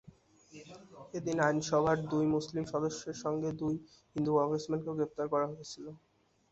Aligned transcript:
এদিন 1.13 1.37
আইনসভার 1.41 1.97
দুই 2.11 2.25
মুসলিম 2.35 2.63
সদস্যের 2.73 3.17
সঙ্গে 3.23 3.49
দুই 3.61 3.75
হিন্দু 4.15 4.31
কংগ্রেসম্যানকেও 4.37 4.97
গ্রেপ্তার 4.97 5.25
করা 5.33 5.45
হয়েছিল। 5.51 5.85